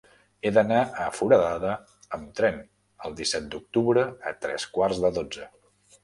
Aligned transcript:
He 0.41 0.51
d'anar 0.53 0.77
a 1.01 1.03
Foradada 1.17 1.73
amb 2.17 2.31
tren 2.39 2.57
el 3.09 3.13
disset 3.19 3.45
d'octubre 3.55 4.05
a 4.31 4.33
tres 4.47 4.65
quarts 4.79 5.03
de 5.05 5.13
dotze. 5.19 5.47